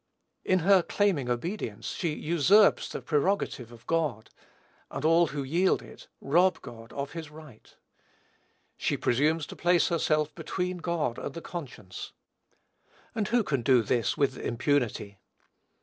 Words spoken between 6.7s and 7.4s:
of his